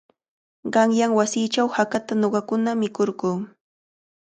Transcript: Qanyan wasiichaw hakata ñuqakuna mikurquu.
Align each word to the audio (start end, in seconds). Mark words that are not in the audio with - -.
Qanyan 0.73 1.11
wasiichaw 1.17 1.67
hakata 1.75 2.13
ñuqakuna 2.21 2.71
mikurquu. 2.81 3.29